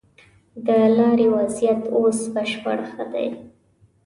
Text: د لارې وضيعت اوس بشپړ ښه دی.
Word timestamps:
د 0.65 0.67
لارې 0.97 1.27
وضيعت 1.35 1.81
اوس 1.95 2.19
بشپړ 2.33 2.77
ښه 2.91 3.03
دی. 3.13 3.27